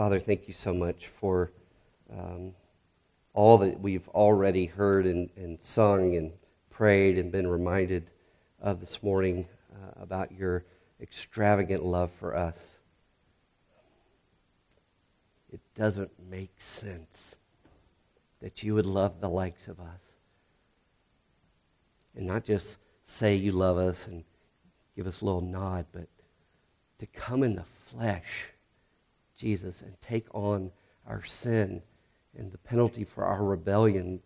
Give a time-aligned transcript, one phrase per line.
[0.00, 1.52] Father, thank you so much for
[2.10, 2.54] um,
[3.34, 6.32] all that we've already heard and, and, sung and
[6.70, 8.10] prayed and been reminded
[8.62, 10.64] of this morning uh, about your
[11.02, 12.76] extravagant love for us.
[15.52, 17.36] It doesn't make sense
[18.40, 20.00] that you would love the likes of us.
[22.16, 24.24] And not just say you love us and
[24.96, 26.08] give us a little nod, but
[27.00, 28.46] to come in the flesh,
[29.40, 30.70] Jesus, and take on
[31.06, 31.80] our sin
[32.36, 34.20] and the penalty for our rebellion,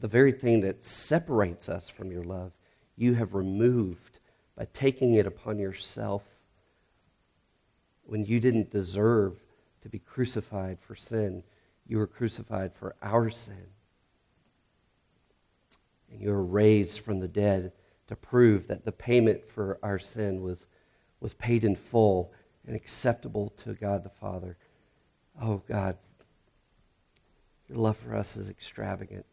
[0.00, 2.52] the very thing that separates us from your love,
[2.96, 4.18] you have removed
[4.56, 6.22] by taking it upon yourself
[8.04, 9.38] when you didn't deserve
[9.82, 11.42] to be crucified for sin.
[11.86, 13.66] You were crucified for our sin.
[16.10, 17.72] And you were raised from the dead
[18.06, 20.66] to prove that the payment for our sin was,
[21.20, 22.32] was paid in full
[22.66, 24.56] and acceptable to God the Father.
[25.40, 25.96] Oh, God,
[27.68, 29.26] your love for us is extravagant.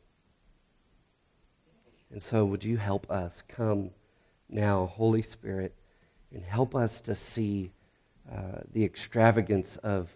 [2.12, 3.90] And so, would you help us come
[4.50, 5.74] now, Holy Spirit,
[6.32, 7.72] and help us to see
[8.32, 10.16] uh, the extravagance of,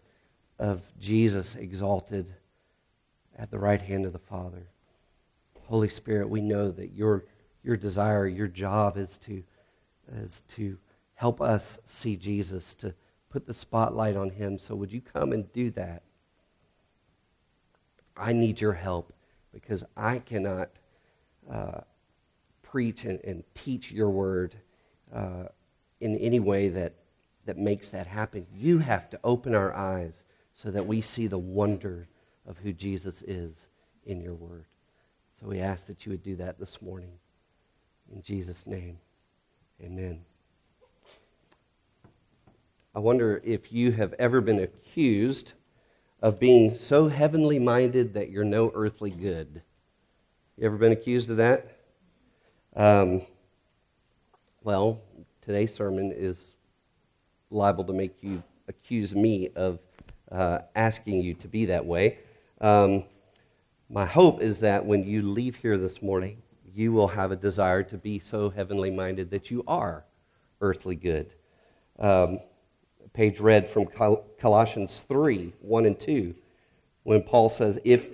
[0.60, 2.34] of Jesus exalted
[3.38, 4.68] at the right hand of the Father?
[5.64, 7.26] Holy Spirit, we know that your,
[7.64, 9.44] your desire, your job is to,
[10.22, 10.78] is to
[11.16, 12.94] help us see Jesus, to
[13.30, 14.58] put the spotlight on him.
[14.58, 16.04] So, would you come and do that?
[18.16, 19.14] I need your help
[19.54, 20.70] because I cannot
[21.52, 21.82] uh,
[22.62, 24.56] preach and, and, teach your word
[25.14, 25.46] uh,
[26.02, 26.94] in any way that,
[27.46, 28.46] that makes that happen.
[28.54, 32.08] You have to open our eyes so that we see the wonder
[32.46, 33.68] of who Jesus is
[34.06, 34.66] in your word.
[35.40, 37.12] So we ask that you would do that this morning.
[38.12, 38.98] In Jesus' name,
[39.82, 40.22] amen.
[42.98, 45.54] I wonder if you have ever been accused
[46.20, 49.62] of being so heavenly minded that you're no earthly good.
[50.58, 51.78] You ever been accused of that?
[52.76, 53.22] Um,
[54.64, 55.00] well,
[55.44, 56.44] today's sermon is
[57.52, 59.78] liable to make you accuse me of
[60.32, 62.18] uh, asking you to be that way.
[62.60, 63.04] Um,
[63.92, 66.42] my hope is that when you leave here this morning,
[66.74, 70.04] you will have a desire to be so heavenly minded that you are
[70.62, 71.30] earthly good.
[72.00, 72.40] Um,
[73.18, 76.36] page read from Colossians 3 1 and 2,
[77.02, 78.12] when Paul says, If,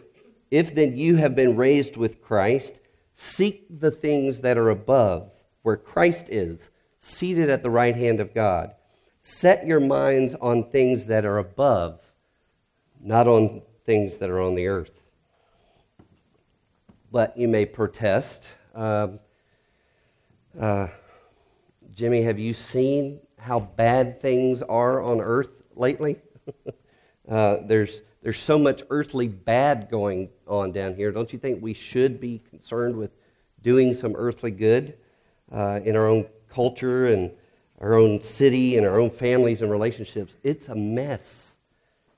[0.50, 2.80] if then you have been raised with Christ,
[3.14, 5.30] seek the things that are above,
[5.62, 6.70] where Christ is,
[7.00, 8.76] seated at the right hand of God.
[9.22, 12.00] Set your minds on things that are above,
[13.02, 15.02] not on things that are on the earth.
[17.12, 18.54] But you may protest.
[18.74, 19.20] Um,
[20.58, 20.88] uh,
[21.94, 26.18] Jimmy, have you seen how bad things are on earth lately.
[27.30, 31.12] uh, there's, there's so much earthly bad going on down here.
[31.12, 33.12] Don't you think we should be concerned with
[33.62, 34.96] doing some earthly good
[35.52, 37.32] uh, in our own culture and
[37.82, 40.38] our own city and our own families and relationships?
[40.44, 41.58] It's a mess.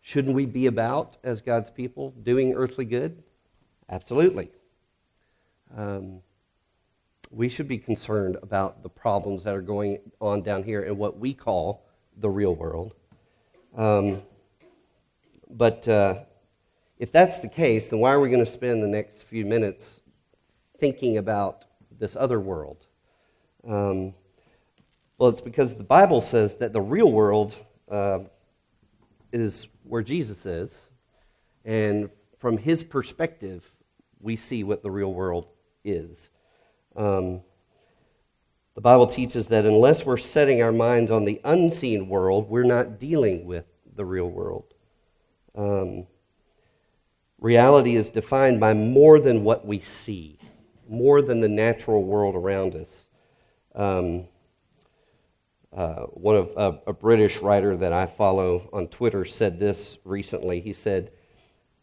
[0.01, 3.23] Shouldn't we be about, as God's people, doing earthly good?
[3.89, 4.51] Absolutely.
[5.75, 6.21] Um,
[7.35, 11.19] we should be concerned about the problems that are going on down here in what
[11.19, 11.85] we call
[12.17, 12.93] the real world.
[13.75, 14.21] Um,
[15.49, 16.19] but uh,
[16.97, 19.99] if that's the case, then why are we going to spend the next few minutes
[20.79, 21.65] thinking about
[21.99, 22.85] this other world?
[23.67, 24.13] Um,
[25.17, 27.53] well, it's because the Bible says that the real world
[27.91, 28.19] uh,
[29.33, 30.89] is where Jesus is,
[31.65, 32.09] and
[32.39, 33.69] from his perspective,
[34.21, 35.47] we see what the real world
[35.83, 36.29] is.
[36.95, 37.41] Um,
[38.75, 42.99] the Bible teaches that unless we're setting our minds on the unseen world, we're not
[42.99, 44.73] dealing with the real world.
[45.55, 46.07] Um,
[47.39, 50.39] reality is defined by more than what we see,
[50.89, 53.07] more than the natural world around us.
[53.73, 54.25] Um,
[55.75, 60.61] uh, one of uh, a British writer that I follow on Twitter said this recently.
[60.61, 61.11] He said,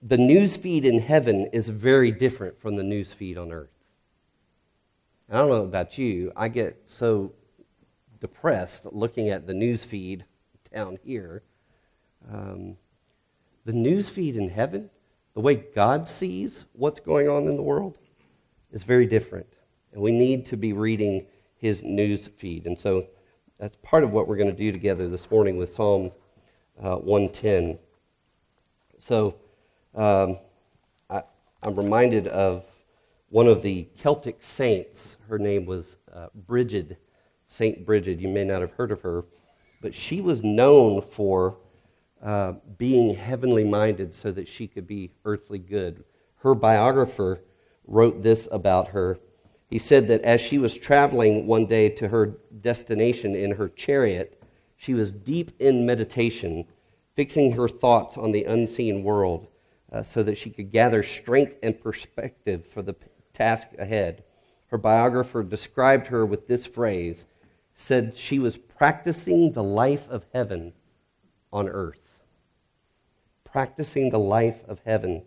[0.03, 3.72] "The news feed in heaven is very different from the news feed on earth."
[5.33, 7.33] I don't know about you, I get so
[8.21, 10.27] depressed looking at the news feed
[10.75, 11.43] down here.
[12.31, 12.77] Um,
[13.65, 14.91] the news feed in heaven,
[15.33, 17.97] the way God sees what's going on in the world,
[18.73, 19.47] is very different.
[19.95, 21.25] And we need to be reading
[21.57, 22.67] his news feed.
[22.67, 23.07] And so
[23.59, 26.13] that's part of what we're going to do together this morning with Psalm
[26.83, 27.79] uh, 110.
[28.99, 29.37] So
[29.95, 30.37] um,
[31.09, 31.23] I,
[31.63, 32.67] I'm reminded of
[33.33, 35.17] one of the Celtic saints.
[35.27, 36.99] Her name was uh, Brigid,
[37.47, 38.21] Saint Brigid.
[38.21, 39.25] You may not have heard of her,
[39.81, 41.57] but she was known for
[42.23, 46.05] uh, being heavenly minded so that she could be earthly good.
[46.37, 47.41] Her biographer
[47.87, 49.19] wrote this about her.
[49.71, 54.43] He said that as she was traveling one day to her destination in her chariot,
[54.77, 56.67] she was deep in meditation,
[57.17, 59.47] fixing her thoughts on the unseen world
[59.91, 62.93] uh, so that she could gather strength and perspective for the
[63.35, 64.25] task ahead.
[64.69, 67.25] Her biographer described her with this phrase
[67.75, 70.73] said she was practicing the life of heaven
[71.53, 72.23] on earth.
[73.45, 75.23] Practicing the life of heaven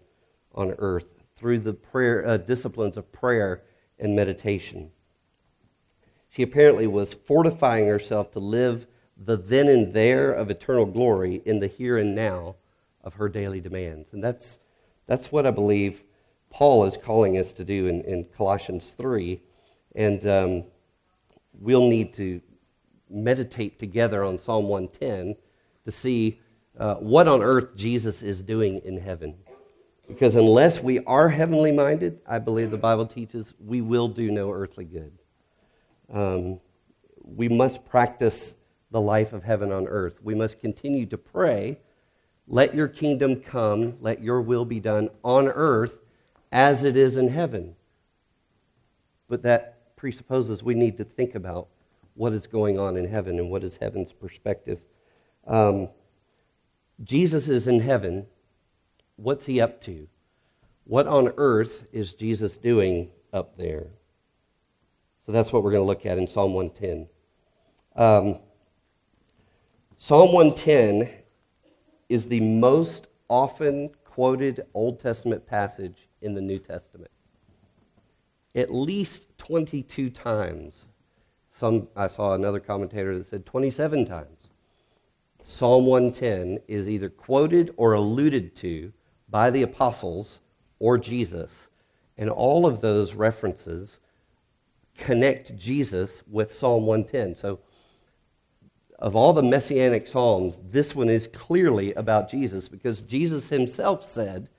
[0.54, 1.06] on earth
[1.36, 3.64] through the prayer, uh, disciplines of prayer
[4.00, 4.92] and meditation.
[6.30, 8.88] She apparently was fortifying herself to live
[9.18, 12.56] the then and there of eternal glory in the here and now
[13.04, 14.10] of her daily demands.
[14.12, 14.60] And that's,
[15.08, 16.04] that's what I believe
[16.56, 19.42] Paul is calling us to do in, in Colossians 3.
[19.94, 20.64] And um,
[21.52, 22.40] we'll need to
[23.10, 25.36] meditate together on Psalm 110
[25.84, 26.40] to see
[26.80, 29.36] uh, what on earth Jesus is doing in heaven.
[30.08, 34.50] Because unless we are heavenly minded, I believe the Bible teaches we will do no
[34.50, 35.12] earthly good.
[36.10, 36.62] Um,
[37.22, 38.54] we must practice
[38.92, 40.24] the life of heaven on earth.
[40.24, 41.80] We must continue to pray,
[42.48, 45.96] let your kingdom come, let your will be done on earth
[46.56, 47.76] as it is in heaven.
[49.28, 51.68] But that presupposes we need to think about
[52.14, 54.80] what is going on in heaven and what is heaven's perspective.
[55.46, 55.90] Um,
[57.04, 58.26] Jesus is in heaven.
[59.18, 60.08] What's he up to?
[60.86, 63.88] What on earth is Jesus doing up there?
[65.26, 67.10] So that's what we're going to look at in Psalm 110.
[67.98, 68.40] Um,
[69.98, 71.12] Psalm 110
[72.08, 77.12] is the most often quoted Old Testament passage in the New Testament.
[78.54, 80.86] At least 22 times
[81.56, 84.50] some, I saw another commentator that said 27 times.
[85.46, 88.92] Psalm 110 is either quoted or alluded to
[89.30, 90.42] by the apostles
[90.80, 91.70] or Jesus,
[92.18, 94.00] and all of those references
[94.98, 97.36] connect Jesus with Psalm 110.
[97.36, 97.60] So,
[99.00, 104.50] of all the messianic psalms, this one is clearly about Jesus because Jesus himself said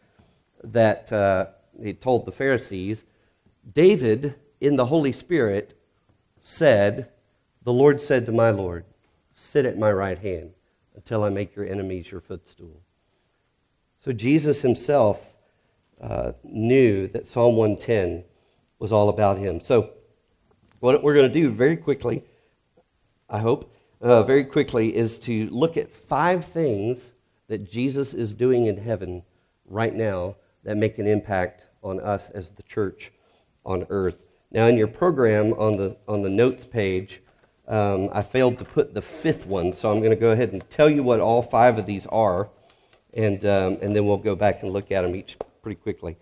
[0.63, 1.47] that uh,
[1.83, 3.05] he told the Pharisees,
[3.73, 5.75] David in the Holy Spirit
[6.41, 7.09] said,
[7.63, 8.85] The Lord said to my Lord,
[9.35, 10.53] Sit at my right hand
[10.95, 12.81] until I make your enemies your footstool.
[13.99, 15.21] So Jesus himself
[16.01, 18.25] uh, knew that Psalm 110
[18.79, 19.61] was all about him.
[19.61, 19.91] So,
[20.81, 22.23] what we're going to do very quickly,
[23.29, 27.13] I hope, uh, very quickly, is to look at five things
[27.49, 29.23] that Jesus is doing in heaven
[29.67, 33.13] right now that make an impact on us as the church
[33.65, 34.17] on earth.
[34.51, 37.23] Now, in your program on the, on the notes page,
[37.69, 40.69] um, I failed to put the fifth one, so I'm going to go ahead and
[40.69, 42.49] tell you what all five of these are,
[43.15, 46.17] and, um, and then we'll go back and look at them each pretty quickly.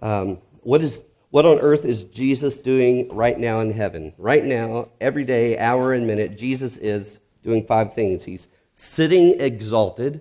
[0.00, 4.12] Um, what, is, what on earth is Jesus doing right now in heaven?
[4.18, 8.24] Right now, every day, hour and minute, Jesus is doing five things.
[8.24, 10.20] He's sitting exalted,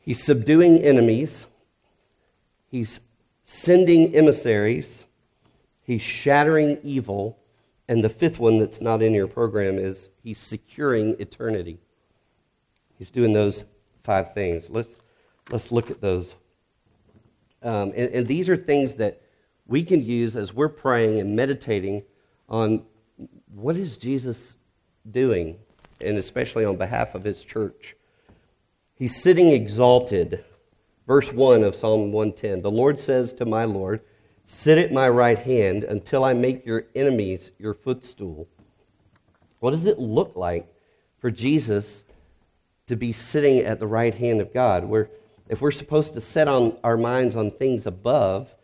[0.00, 1.46] he's subduing enemies,
[2.74, 3.00] he's
[3.44, 5.04] sending emissaries
[5.84, 7.38] He's shattering evil.
[7.86, 11.78] And the fifth one that's not in your program is he's securing eternity.
[12.98, 13.64] He's doing those
[14.02, 14.70] five things.
[14.70, 14.98] Let's,
[15.50, 16.34] let's look at those.
[17.62, 19.20] Um, and, and these are things that
[19.66, 22.04] we can use as we're praying and meditating
[22.48, 22.82] on
[23.54, 24.56] what is Jesus
[25.10, 25.58] doing,
[26.00, 27.96] and especially on behalf of his church.
[28.94, 30.42] He's sitting exalted.
[31.06, 34.00] Verse 1 of Psalm 110 The Lord says to my Lord,
[34.44, 38.48] Sit at my right hand until I make your enemies your footstool.
[39.60, 40.66] What does it look like
[41.18, 42.04] for Jesus
[42.86, 44.84] to be sitting at the right hand of God?
[44.84, 45.10] Where,
[45.48, 48.54] if we're supposed to set on our minds on things above,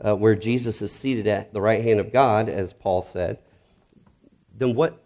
[0.00, 3.38] uh, where Jesus is seated at the right hand of God, as Paul said,
[4.54, 4.98] then what?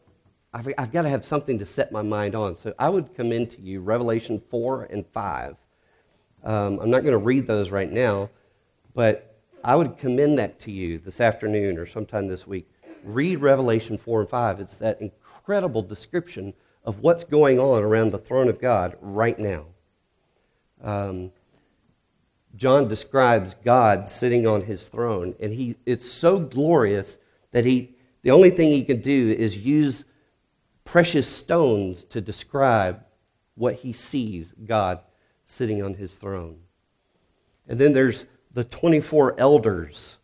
[0.52, 2.56] I've, I've got to have something to set my mind on.
[2.56, 5.56] So I would commend to you Revelation 4 and 5.
[6.44, 8.30] Um, I'm not going to read those right now,
[8.94, 12.70] but I would commend that to you this afternoon or sometime this week.
[13.02, 14.60] Read Revelation 4 and 5.
[14.60, 19.64] It's that incredible description of what's going on around the throne of God right now.
[20.82, 21.32] Um,
[22.54, 27.18] John describes God sitting on his throne, and he, it's so glorious
[27.50, 30.04] that he, the only thing he can do is use
[30.84, 33.04] precious stones to describe
[33.56, 35.00] what he sees God
[35.46, 36.58] sitting on his throne.
[37.66, 40.18] And then there's the 24 elders.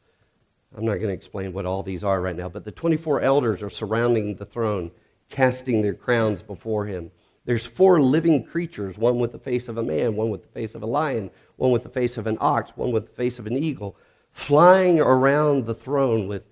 [0.76, 3.62] I'm not going to explain what all these are right now, but the 24 elders
[3.62, 4.90] are surrounding the throne,
[5.30, 7.10] casting their crowns before him.
[7.44, 10.74] There's four living creatures, one with the face of a man, one with the face
[10.74, 13.46] of a lion, one with the face of an ox, one with the face of
[13.46, 13.96] an eagle,
[14.32, 16.44] flying around the throne with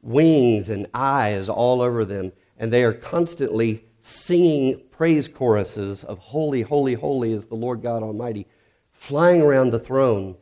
[0.00, 6.62] wings and eyes all over them, and they are constantly singing praise choruses of Holy,
[6.62, 8.46] Holy, Holy is the Lord God Almighty,
[8.90, 10.36] flying around the throne.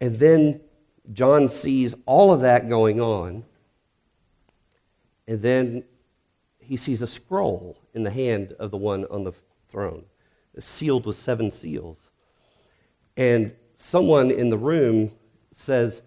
[0.00, 0.60] And then
[1.12, 3.44] John sees all of that going on,
[5.28, 5.84] and then
[6.58, 9.32] he sees a scroll in the hand of the one on the
[9.70, 10.04] throne,
[10.58, 12.10] sealed with seven seals.
[13.16, 15.12] And someone in the room
[15.52, 16.02] says,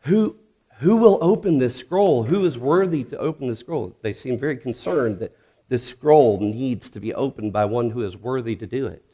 [0.00, 0.36] Who,
[0.78, 2.24] who will open this scroll?
[2.24, 3.94] Who is worthy to open the scroll?
[4.00, 5.36] They seem very concerned that
[5.68, 9.04] this scroll needs to be opened by one who is worthy to do it.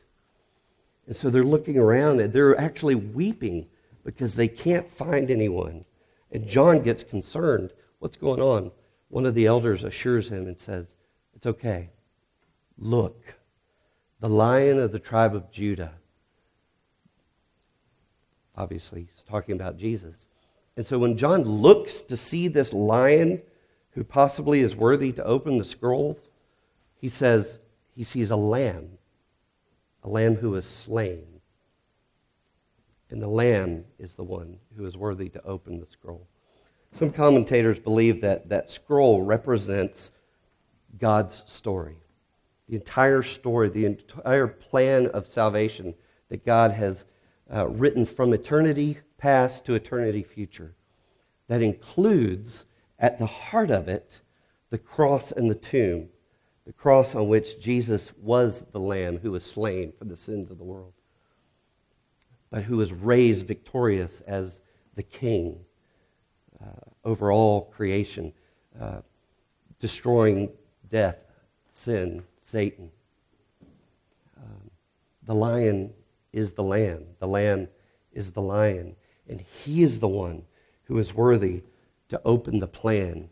[1.07, 3.67] And so they're looking around and they're actually weeping
[4.05, 5.85] because they can't find anyone.
[6.31, 7.73] And John gets concerned.
[7.99, 8.71] What's going on?
[9.09, 10.95] One of the elders assures him and says,
[11.35, 11.91] It's okay.
[12.79, 13.35] Look,
[14.21, 15.95] the lion of the tribe of Judah.
[18.57, 20.29] Obviously, he's talking about Jesus.
[20.77, 23.43] And so when John looks to see this lion
[23.91, 26.19] who possibly is worthy to open the scroll,
[27.05, 27.59] he says
[27.95, 28.89] he sees a lamb,
[30.05, 31.27] a lamb who is slain.
[33.11, 36.27] And the lamb is the one who is worthy to open the scroll.
[36.93, 40.13] Some commentators believe that that scroll represents
[40.97, 41.99] God's story.
[42.71, 45.93] The entire story, the entire plan of salvation
[46.31, 47.05] that God has
[47.55, 50.75] uh, written from eternity past to eternity future.
[51.49, 52.65] That includes,
[52.99, 54.23] at the heart of it,
[54.71, 56.09] the cross and the tomb,
[56.67, 60.59] the cross on which Jesus was the Lamb who was slain for the sins of
[60.59, 60.93] the world,
[62.51, 64.61] but who was raised victorious as
[64.95, 65.61] the King
[66.63, 68.33] uh, over all creation,
[68.81, 69.01] uh,
[69.79, 70.49] destroying
[70.91, 71.19] death,
[71.73, 72.91] sin, Satan.
[74.37, 74.71] Um,
[75.25, 75.93] the lion
[76.33, 77.69] is the lamb, the lamb
[78.13, 78.97] is the lion,
[79.29, 80.45] and he is the one
[80.85, 81.63] who is worthy
[82.09, 83.29] to open the plan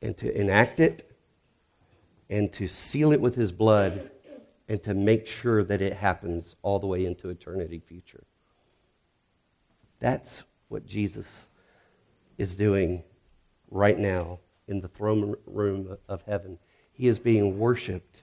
[0.00, 1.11] and to enact it
[2.32, 4.10] and to seal it with his blood
[4.66, 8.24] and to make sure that it happens all the way into eternity future.
[10.00, 11.46] That's what Jesus
[12.38, 13.04] is doing
[13.70, 16.58] right now in the throne room of heaven.
[16.92, 18.22] He is being worshiped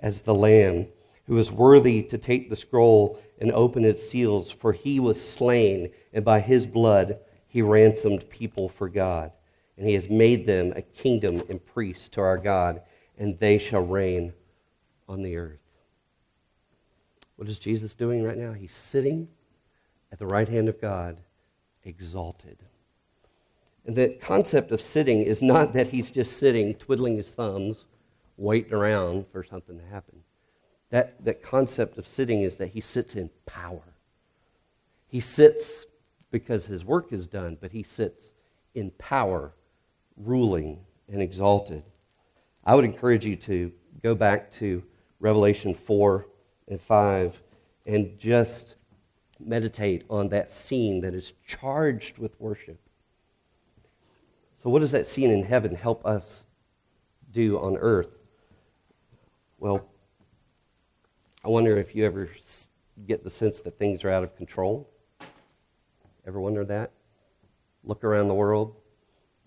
[0.00, 0.88] as the Lamb
[1.26, 5.90] who is worthy to take the scroll and open its seals, for he was slain,
[6.12, 9.32] and by his blood he ransomed people for God.
[9.78, 12.82] And he has made them a kingdom and priests to our God,
[13.16, 14.32] and they shall reign
[15.08, 15.60] on the earth.
[17.36, 18.52] What is Jesus doing right now?
[18.52, 19.28] He's sitting
[20.10, 21.18] at the right hand of God,
[21.84, 22.58] exalted.
[23.84, 27.84] And the concept of sitting is not that he's just sitting, twiddling his thumbs,
[28.36, 30.22] waiting around for something to happen.
[30.90, 33.82] That, that concept of sitting is that he sits in power.
[35.08, 35.86] He sits
[36.30, 38.30] because his work is done, but he sits
[38.74, 39.52] in power,
[40.16, 41.84] ruling and exalted.
[42.66, 44.82] I would encourage you to go back to
[45.20, 46.26] Revelation 4
[46.66, 47.40] and 5
[47.86, 48.74] and just
[49.38, 52.80] meditate on that scene that is charged with worship.
[54.60, 56.44] So, what does that scene in heaven help us
[57.30, 58.18] do on earth?
[59.60, 59.88] Well,
[61.44, 62.28] I wonder if you ever
[63.06, 64.90] get the sense that things are out of control.
[66.26, 66.90] Ever wonder that?
[67.84, 68.74] Look around the world,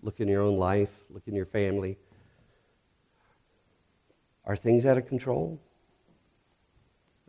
[0.00, 1.98] look in your own life, look in your family.
[4.44, 5.60] Are things out of control?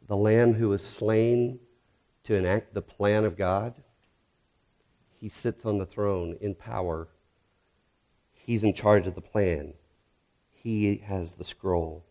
[0.07, 1.59] The Lamb who was slain
[2.23, 3.73] to enact the plan of God,
[5.19, 7.07] he sits on the throne in power
[8.45, 9.73] He's in charge of the plan.
[10.51, 12.03] He has the scroll.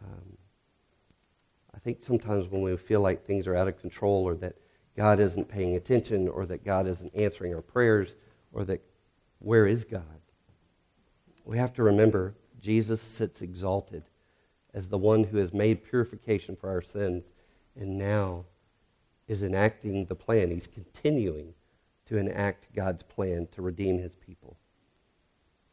[0.00, 0.36] Um,
[1.74, 4.56] I think sometimes when we feel like things are out of control or that
[4.96, 8.14] God isn't paying attention or that God isn't answering our prayers
[8.52, 8.82] or that
[9.38, 10.04] where is God?
[11.44, 14.04] We have to remember Jesus sits exalted
[14.72, 17.32] as the one who has made purification for our sins
[17.74, 18.44] and now
[19.26, 20.50] is enacting the plan.
[20.50, 21.54] He's continuing
[22.06, 24.56] to enact God's plan to redeem his people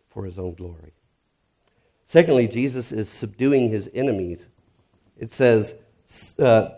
[0.07, 0.93] for his own glory.
[2.05, 4.47] Secondly, Jesus is subduing his enemies.
[5.17, 5.75] It says,
[6.39, 6.69] uh,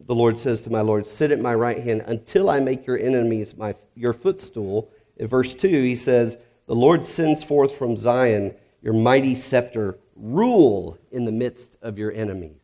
[0.00, 2.98] the Lord says to my Lord, Sit at my right hand until I make your
[2.98, 4.90] enemies my, your footstool.
[5.16, 10.98] In verse 2, he says, The Lord sends forth from Zion your mighty scepter, rule
[11.10, 12.60] in the midst of your enemies.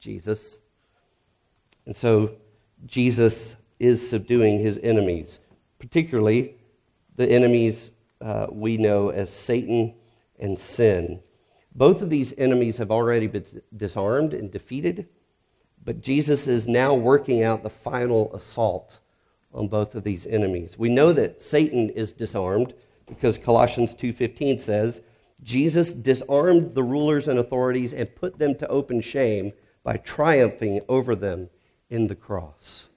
[0.00, 0.60] Jesus.
[1.84, 2.36] And so
[2.86, 5.40] Jesus is subduing his enemies,
[5.78, 6.54] particularly
[7.16, 9.94] the enemies uh, we know as Satan
[10.38, 11.20] and sin.
[11.74, 13.44] Both of these enemies have already been
[13.76, 15.08] disarmed and defeated,
[15.84, 19.00] but Jesus is now working out the final assault
[19.52, 20.78] on both of these enemies.
[20.78, 22.74] We know that Satan is disarmed
[23.06, 25.00] because Colossians 2:15 says,
[25.42, 29.52] Jesus disarmed the rulers and authorities and put them to open shame
[29.82, 31.50] by triumphing over them
[31.90, 32.88] in the cross.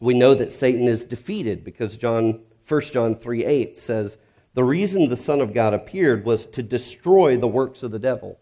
[0.00, 4.18] We know that Satan is defeated because John 1 John 3 8 says,
[4.54, 8.38] The reason the Son of God appeared was to destroy the works of the devil.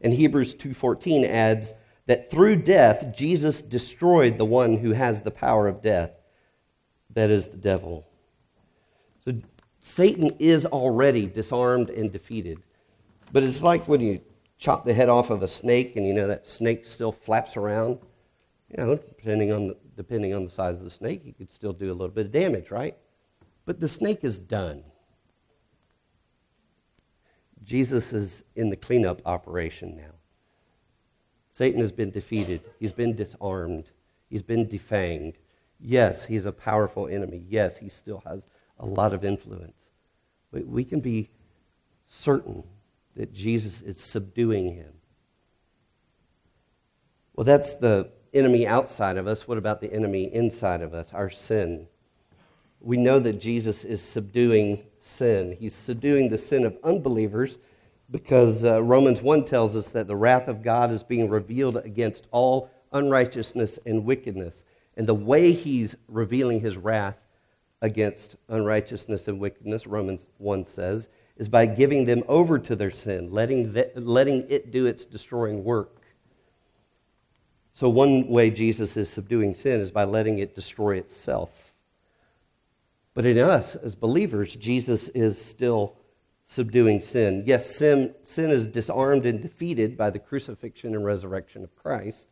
[0.00, 1.74] And Hebrews 2:14 adds
[2.06, 6.12] that through death Jesus destroyed the one who has the power of death,
[7.10, 8.07] that is the devil.
[9.88, 12.58] Satan is already disarmed and defeated.
[13.32, 14.20] But it's like when you
[14.58, 17.98] chop the head off of a snake and you know that snake still flaps around.
[18.68, 21.72] You know, depending on the, depending on the size of the snake, you could still
[21.72, 22.98] do a little bit of damage, right?
[23.64, 24.84] But the snake is done.
[27.64, 30.14] Jesus is in the cleanup operation now.
[31.50, 32.60] Satan has been defeated.
[32.78, 33.86] He's been disarmed.
[34.28, 35.36] He's been defanged.
[35.80, 37.42] Yes, he's a powerful enemy.
[37.48, 38.46] Yes, he still has
[38.78, 39.78] a lot of influence.
[40.52, 41.30] But we can be
[42.06, 42.64] certain
[43.16, 44.92] that Jesus is subduing him.
[47.34, 49.46] Well, that's the enemy outside of us.
[49.46, 51.86] What about the enemy inside of us, our sin?
[52.80, 55.56] We know that Jesus is subduing sin.
[55.58, 57.58] He's subduing the sin of unbelievers
[58.10, 62.26] because uh, Romans 1 tells us that the wrath of God is being revealed against
[62.30, 64.64] all unrighteousness and wickedness.
[64.96, 67.16] And the way he's revealing his wrath
[67.80, 73.30] against unrighteousness and wickedness, Romans 1 says, is by giving them over to their sin,
[73.30, 76.02] letting, the, letting it do its destroying work.
[77.72, 81.74] So, one way Jesus is subduing sin is by letting it destroy itself.
[83.14, 85.94] But in us, as believers, Jesus is still
[86.44, 87.44] subduing sin.
[87.46, 92.26] Yes, sin, sin is disarmed and defeated by the crucifixion and resurrection of Christ.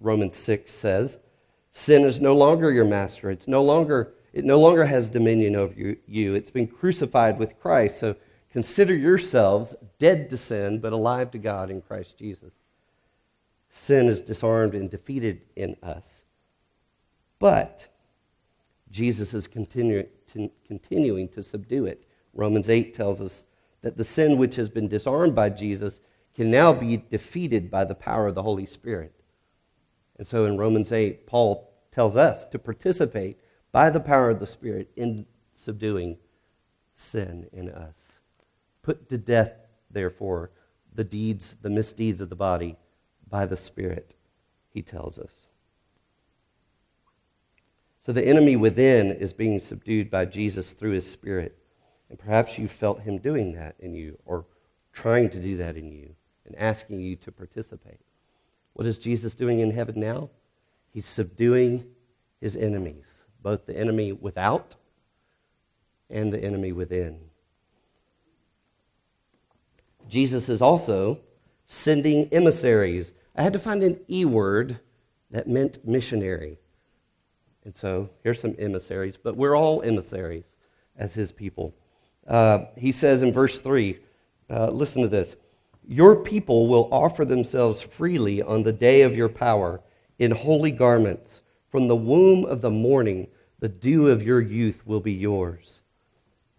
[0.00, 1.18] Romans 6 says,
[1.72, 3.30] Sin is no longer your master.
[3.30, 5.74] It's no longer, it no longer has dominion over
[6.06, 6.34] you.
[6.34, 7.98] It's been crucified with Christ.
[7.98, 8.14] So
[8.50, 12.52] consider yourselves dead to sin, but alive to God in Christ Jesus.
[13.70, 16.24] Sin is disarmed and defeated in us.
[17.38, 17.88] But
[18.90, 20.08] Jesus is continu-
[20.68, 22.04] continuing to subdue it.
[22.34, 23.44] Romans 8 tells us
[23.80, 26.00] that the sin which has been disarmed by Jesus
[26.34, 29.14] can now be defeated by the power of the Holy Spirit.
[30.16, 33.38] And so in Romans 8, Paul tells us to participate
[33.70, 36.18] by the power of the Spirit in subduing
[36.94, 38.20] sin in us.
[38.82, 39.52] Put to death,
[39.90, 40.50] therefore,
[40.94, 42.76] the deeds, the misdeeds of the body
[43.28, 44.16] by the Spirit,
[44.68, 45.46] he tells us.
[48.04, 51.56] So the enemy within is being subdued by Jesus through his Spirit.
[52.10, 54.44] And perhaps you felt him doing that in you or
[54.92, 58.00] trying to do that in you and asking you to participate.
[58.74, 60.30] What is Jesus doing in heaven now?
[60.92, 61.86] He's subduing
[62.40, 63.04] his enemies,
[63.42, 64.76] both the enemy without
[66.10, 67.18] and the enemy within.
[70.08, 71.20] Jesus is also
[71.66, 73.12] sending emissaries.
[73.34, 74.78] I had to find an E word
[75.30, 76.58] that meant missionary.
[77.64, 80.44] And so here's some emissaries, but we're all emissaries
[80.96, 81.74] as his people.
[82.26, 83.98] Uh, he says in verse 3,
[84.50, 85.34] uh, listen to this
[85.86, 89.80] your people will offer themselves freely on the day of your power
[90.18, 91.40] in holy garments.
[91.70, 95.80] From the womb of the morning, the dew of your youth will be yours.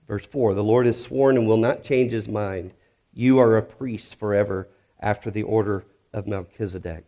[0.07, 2.73] Verse 4 The Lord has sworn and will not change his mind.
[3.13, 4.67] You are a priest forever
[4.99, 7.05] after the order of Melchizedek.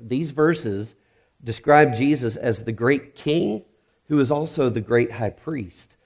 [0.00, 0.94] These verses
[1.42, 3.64] describe Jesus as the great king
[4.08, 5.96] who is also the great high priest,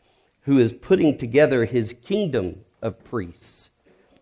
[0.42, 3.69] who is putting together his kingdom of priests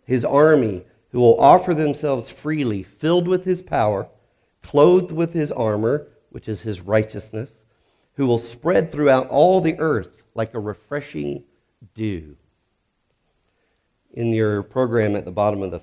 [0.09, 4.09] his army, who will offer themselves freely, filled with his power,
[4.63, 7.51] clothed with his armor, which is his righteousness,
[8.15, 11.45] who will spread throughout all the earth like a refreshing
[11.95, 12.39] dew.
[14.15, 15.83] In your program at the bottom of the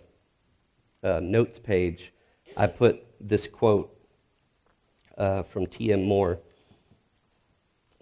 [1.04, 2.12] uh, notes page,
[2.58, 3.96] I put this quote
[5.20, 6.04] uh, from T.M.
[6.04, 6.40] Moore.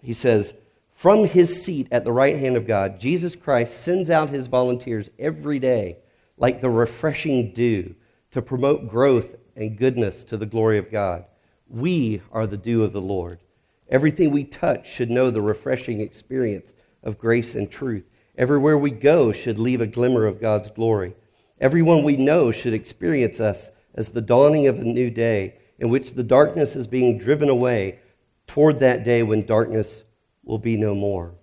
[0.02, 0.54] He says,
[0.94, 5.10] From his seat at the right hand of God, Jesus Christ sends out his volunteers
[5.18, 5.98] every day
[6.36, 7.94] like the refreshing dew,
[8.30, 11.24] to promote growth and goodness to the glory of God.
[11.68, 13.40] We are the dew of the Lord.
[13.88, 18.04] Everything we touch should know the refreshing experience of grace and truth.
[18.36, 21.14] Everywhere we go should leave a glimmer of God's glory.
[21.60, 26.14] Everyone we know should experience us as the dawning of a new day in which
[26.14, 28.00] the darkness is being driven away
[28.46, 30.02] toward that day when darkness
[30.42, 31.34] will be no more.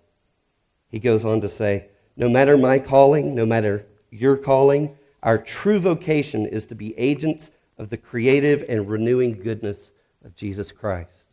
[0.90, 5.80] He goes on to say, No matter my calling, no matter your calling, our true
[5.80, 9.92] vocation is to be agents of the creative and renewing goodness
[10.24, 11.24] of Jesus Christ.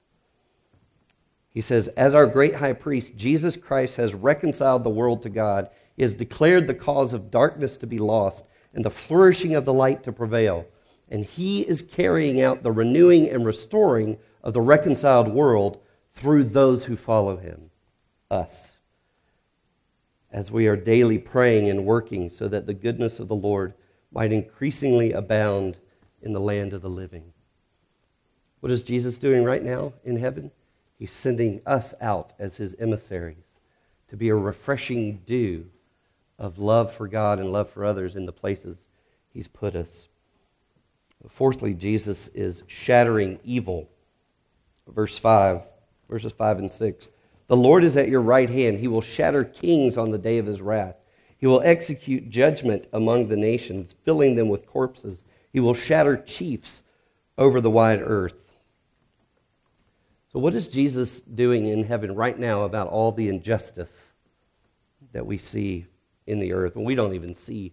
[1.51, 5.69] He says, As our great high priest, Jesus Christ has reconciled the world to God.
[5.97, 9.73] He has declared the cause of darkness to be lost and the flourishing of the
[9.73, 10.67] light to prevail.
[11.11, 15.81] And he is carrying out the renewing and restoring of the reconciled world
[16.13, 17.71] through those who follow him,
[18.31, 18.68] us,
[20.31, 23.75] as we are daily praying and working so that the goodness of the Lord
[24.13, 25.79] might increasingly abound
[26.23, 27.33] in the land of the living.
[28.61, 30.51] What is Jesus doing right now in heaven?
[30.99, 33.37] He's sending us out as his emissaries
[34.09, 35.67] to be a refreshing dew
[36.39, 38.79] of love for God and love for others in the places
[39.33, 40.09] he's put us.
[41.29, 43.89] Fourthly, Jesus is shattering evil.
[44.87, 45.63] Verse 5,
[46.09, 47.09] verses 5 and 6.
[47.49, 48.79] The Lord is at your right hand.
[48.79, 50.97] He will shatter kings on the day of his wrath.
[51.39, 55.25] He will execute judgment among the nations, filling them with corpses.
[55.53, 56.83] He will shatter chiefs
[57.37, 58.35] over the wide earth.
[60.33, 64.13] So, what is Jesus doing in heaven right now about all the injustice
[65.13, 65.87] that we see
[66.27, 66.77] in the earth?
[66.77, 67.73] And we don't even see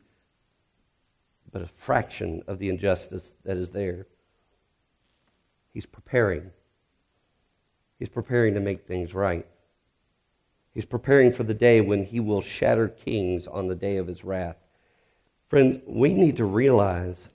[1.55, 4.07] but a fraction of the injustice that is there.
[5.73, 6.51] He's preparing.
[7.97, 9.47] He's preparing to make things right.
[10.75, 14.23] He's preparing for the day when he will shatter kings on the day of his
[14.23, 14.57] wrath.
[15.47, 17.29] Friends, we need to realize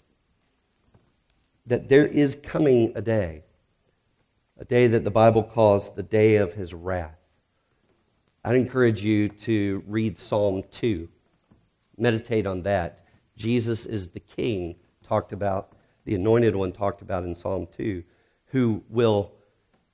[1.66, 3.42] that there is coming a day
[4.60, 7.16] a day that the Bible calls the day of his wrath.
[8.44, 11.08] I'd encourage you to read Psalm 2.
[11.96, 13.06] Meditate on that.
[13.36, 15.72] Jesus is the king, talked about,
[16.04, 18.04] the anointed one talked about in Psalm 2,
[18.46, 19.32] who will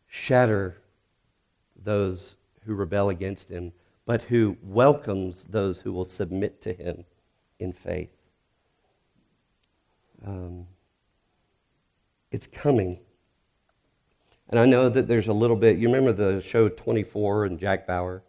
[0.08, 0.82] shatter
[1.76, 2.34] those
[2.66, 3.72] who rebel against him,
[4.04, 7.04] but who welcomes those who will submit to him
[7.58, 8.10] in faith.
[10.24, 10.66] Um,
[12.30, 12.98] it's coming.
[14.48, 17.86] And I know that there's a little bit, you remember the show 24 and Jack
[17.86, 18.22] Bauer?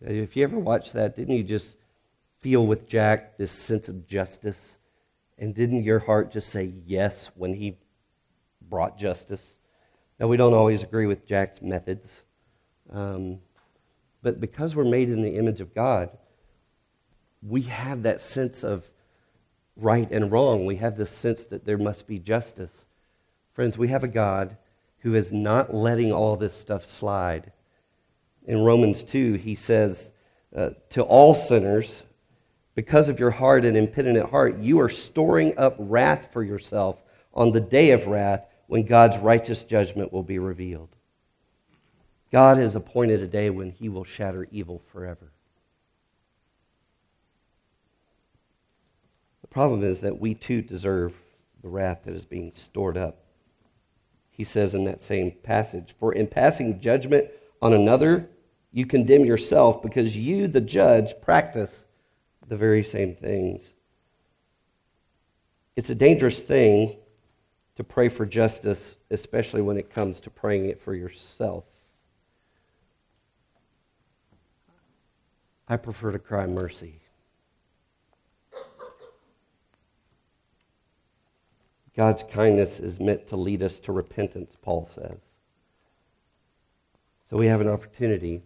[0.00, 1.76] If you ever watched that, didn't you just
[2.38, 4.76] feel with Jack this sense of justice?
[5.38, 7.78] And didn't your heart just say yes when he
[8.60, 9.58] brought justice?
[10.18, 12.24] Now, we don't always agree with Jack's methods,
[12.92, 13.40] um,
[14.22, 16.10] but because we're made in the image of God,
[17.42, 18.88] we have that sense of
[19.76, 20.64] right and wrong.
[20.64, 22.86] We have this sense that there must be justice.
[23.52, 24.56] Friends, we have a God
[24.98, 27.52] who is not letting all this stuff slide.
[28.46, 30.12] In Romans 2, he says,
[30.56, 32.04] uh, To all sinners,
[32.74, 37.02] because of your hard and impenitent heart, you are storing up wrath for yourself
[37.34, 40.94] on the day of wrath when God's righteous judgment will be revealed.
[42.32, 45.30] God has appointed a day when he will shatter evil forever.
[49.42, 51.14] The problem is that we too deserve
[51.62, 53.22] the wrath that is being stored up
[54.32, 55.94] he says in that same passage.
[56.00, 57.28] For in passing judgment
[57.60, 58.28] on another,
[58.72, 61.86] you condemn yourself because you, the judge, practice
[62.48, 63.74] the very same things.
[65.76, 66.96] It's a dangerous thing
[67.76, 71.64] to pray for justice, especially when it comes to praying it for yourself.
[75.68, 77.00] I prefer to cry mercy.
[81.94, 85.18] God's kindness is meant to lead us to repentance, Paul says.
[87.28, 88.42] So we have an opportunity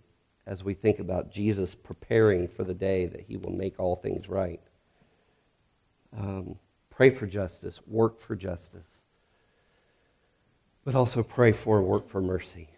[0.47, 4.29] as we think about Jesus preparing for the day that he will make all things
[4.29, 4.61] right.
[6.17, 6.57] Um,
[6.91, 9.03] pray for justice, work for justice,
[10.85, 12.69] but also pray for and work for mercy.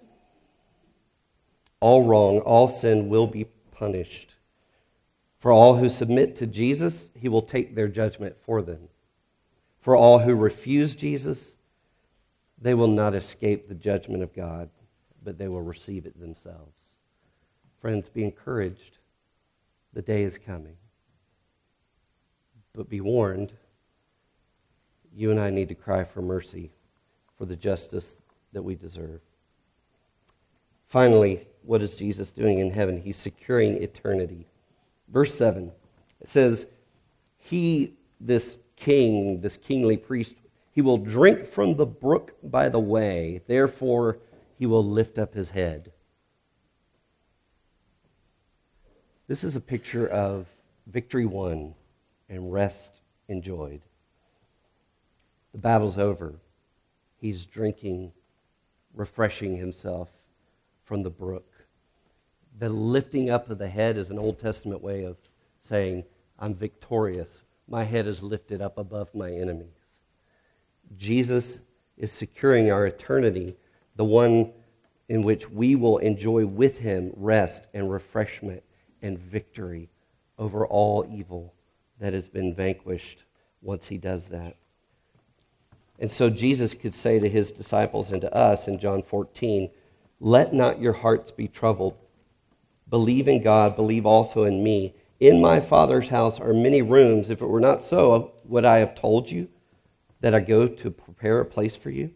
[1.81, 3.47] All wrong, all sin will be
[3.79, 4.35] punished.
[5.39, 8.89] For all who submit to Jesus, he will take their judgment for them.
[9.81, 11.55] For all who refuse Jesus,
[12.61, 14.69] they will not escape the judgment of God,
[15.23, 16.75] but they will receive it themselves.
[17.81, 18.99] Friends, be encouraged.
[19.93, 20.77] The day is coming.
[22.75, 23.53] But be warned,
[25.15, 26.73] you and I need to cry for mercy
[27.37, 28.17] for the justice
[28.53, 29.21] that we deserve.
[30.89, 33.01] Finally, what is Jesus doing in heaven?
[33.01, 34.47] He's securing eternity.
[35.09, 35.71] Verse 7,
[36.21, 36.67] it says,
[37.37, 40.35] He, this king, this kingly priest,
[40.73, 44.19] he will drink from the brook by the way, therefore
[44.59, 45.93] he will lift up his head.
[49.27, 50.47] This is a picture of
[50.87, 51.75] victory won
[52.31, 53.83] and rest enjoyed.
[55.53, 56.35] The battle's over.
[57.21, 58.13] He's drinking,
[58.95, 60.09] refreshing himself
[60.89, 61.45] from the brook.
[62.59, 65.17] the lifting up of the head is an Old Testament way of
[65.61, 66.03] saying,
[66.39, 67.43] I'm victorious.
[67.69, 69.69] My head is lifted up above my enemies.
[70.97, 71.61] Jesus
[71.99, 73.55] is securing our eternity,
[73.97, 74.51] the one
[75.11, 78.63] in which we will enjoy with him rest and refreshment
[79.03, 79.91] and victory
[80.39, 81.53] over all evil
[82.01, 83.25] that has been vanquished
[83.61, 84.57] once he does that.
[85.99, 89.69] And so Jesus could say to his disciples and to us in John 14,
[90.21, 91.97] Let not your hearts be troubled.
[92.89, 94.95] Believe in God, believe also in me.
[95.21, 97.31] In my Father's house are many rooms.
[97.31, 99.49] If it were not so, would I have told you
[100.21, 102.11] that I go to prepare a place for you?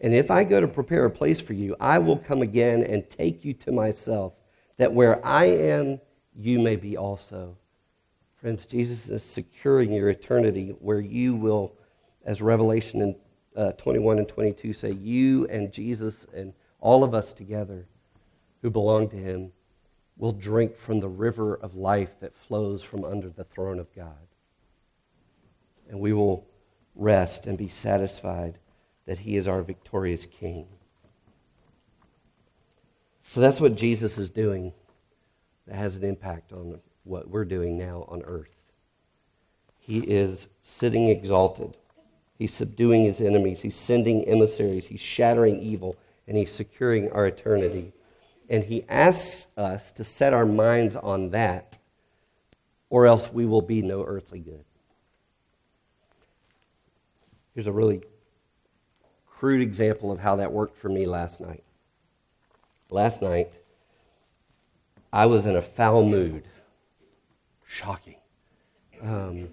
[0.00, 3.08] And if I go to prepare a place for you, I will come again and
[3.08, 4.32] take you to myself,
[4.76, 6.00] that where I am,
[6.34, 7.56] you may be also.
[8.34, 11.76] Friends, Jesus is securing your eternity where you will,
[12.24, 13.14] as Revelation
[13.56, 17.86] uh, 21 and 22 say, you and Jesus and all of us together
[18.60, 19.52] who belong to him
[20.18, 24.26] will drink from the river of life that flows from under the throne of God.
[25.88, 26.46] And we will
[26.94, 28.58] rest and be satisfied
[29.06, 30.66] that he is our victorious king.
[33.22, 34.72] So that's what Jesus is doing
[35.66, 38.54] that has an impact on what we're doing now on earth.
[39.78, 41.76] He is sitting exalted.
[42.38, 43.60] He's subduing his enemies.
[43.60, 44.86] He's sending emissaries.
[44.86, 45.96] He's shattering evil.
[46.26, 47.92] And he's securing our eternity.
[48.48, 51.78] And he asks us to set our minds on that,
[52.90, 54.64] or else we will be no earthly good.
[57.54, 58.02] Here's a really
[59.26, 61.64] crude example of how that worked for me last night.
[62.90, 63.50] Last night,
[65.12, 66.44] I was in a foul mood.
[67.66, 68.16] Shocking.
[69.02, 69.48] Um,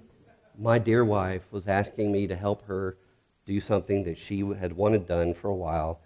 [0.58, 2.98] my dear wife was asking me to help her
[3.46, 6.02] do something that she had wanted done for a while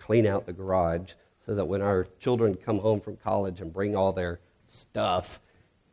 [0.00, 1.12] clean out the garage
[1.46, 5.38] so that when our children come home from college and bring all their stuff,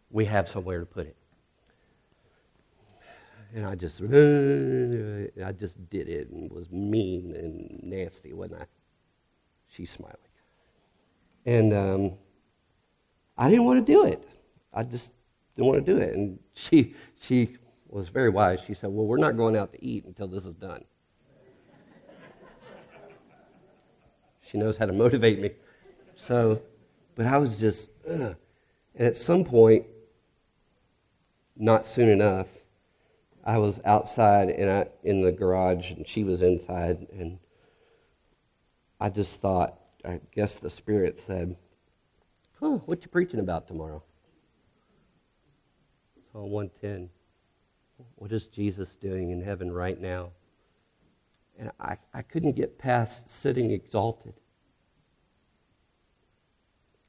[0.09, 1.15] we have somewhere to put it
[3.53, 8.65] and I just, I just did it and was mean and nasty, wasn't I?
[9.69, 10.15] She's smiling.
[11.45, 12.13] And um,
[13.37, 14.27] I didn't want to do it.
[14.73, 15.11] I just
[15.55, 16.13] didn't want to do it.
[16.13, 18.61] And she, she was very wise.
[18.65, 20.83] She said, Well, we're not going out to eat until this is done.
[24.47, 25.51] She knows how to motivate me.
[26.15, 26.61] So,
[27.15, 28.35] but I was just, Ugh.
[28.95, 29.85] and at some point,
[31.55, 32.47] not soon enough,
[33.43, 37.39] I was outside and I, in the garage, and she was inside, and
[38.99, 41.55] I just thought, I guess the Spirit said,
[42.59, 44.03] "Huh, what you preaching about tomorrow?"
[46.31, 47.09] Psalm one ten.
[48.15, 50.31] What is Jesus doing in heaven right now?
[51.57, 54.33] And I, I couldn't get past sitting exalted.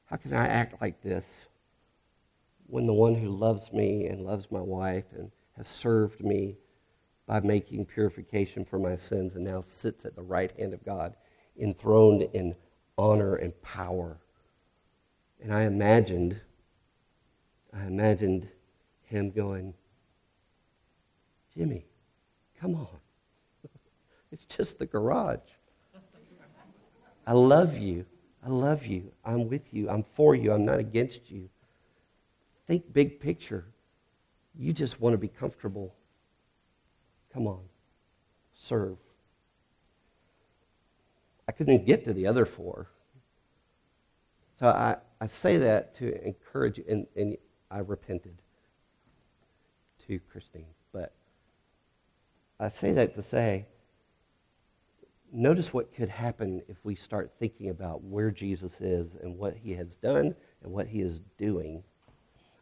[0.05, 1.25] How can I act like this
[2.65, 6.57] when the one who loves me and loves my wife and has served me
[7.27, 11.13] by making purification for my sins and now sits at the right hand of God,
[11.59, 12.55] enthroned in
[12.97, 14.17] honor and power.
[15.41, 16.41] And I imagined,
[17.71, 18.49] I imagined
[19.03, 19.75] him going,
[21.55, 21.85] Jimmy,
[22.59, 22.99] come on.
[24.39, 25.39] It's just the garage.
[27.27, 28.05] I love you.
[28.41, 29.11] I love you.
[29.25, 29.89] I'm with you.
[29.89, 30.53] I'm for you.
[30.53, 31.49] I'm not against you.
[32.65, 33.65] Think big picture.
[34.57, 35.93] You just want to be comfortable.
[37.33, 37.59] Come on,
[38.55, 38.97] serve.
[41.49, 42.87] I couldn't get to the other four.
[44.57, 47.35] So I, I say that to encourage you, and, and
[47.69, 48.41] I repented
[50.07, 50.65] to Christine.
[50.93, 51.13] But
[52.57, 53.65] I say that to say,
[55.31, 59.73] notice what could happen if we start thinking about where Jesus is and what he
[59.73, 61.83] has done and what he is doing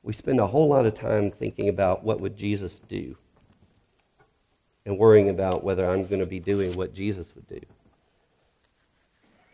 [0.08, 3.17] we spend a whole lot of time thinking about what would Jesus do
[4.86, 7.60] and worrying about whether I'm going to be doing what Jesus would do.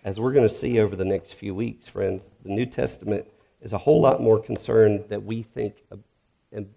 [0.04, 3.26] As we're going to see over the next few weeks, friends, the New Testament
[3.64, 5.74] is a whole lot more concerned that we think
[6.52, 6.68] and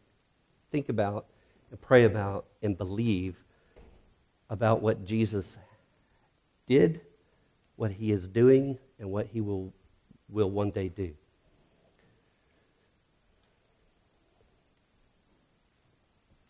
[0.70, 1.26] think about
[1.70, 3.36] and pray about and believe
[4.48, 5.58] about what Jesus
[6.66, 7.00] did,
[7.76, 9.72] what he is doing, and what he will,
[10.28, 11.12] will one day do.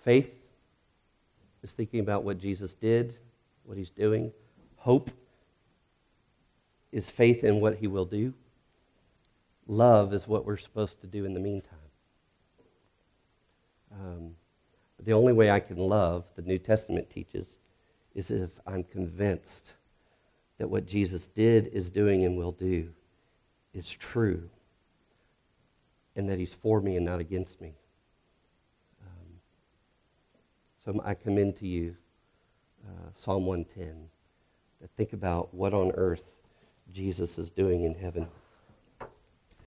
[0.05, 0.33] Faith
[1.62, 3.16] is thinking about what Jesus did,
[3.64, 4.33] what he's doing.
[4.76, 5.11] Hope
[6.92, 8.33] is faith in what he will do.
[9.66, 11.79] Love is what we're supposed to do in the meantime.
[13.92, 14.31] Um,
[15.02, 17.57] the only way I can love, the New Testament teaches,
[18.14, 19.72] is if I'm convinced
[20.59, 22.88] that what Jesus did, is doing, and will do
[23.75, 24.49] is true
[26.16, 27.75] and that He's for me and not against me.
[29.03, 29.40] Um,
[30.83, 31.95] so I commend to you
[32.87, 34.09] uh, Psalm 110.
[34.81, 36.25] That think about what on earth
[36.92, 38.27] Jesus is doing in heaven.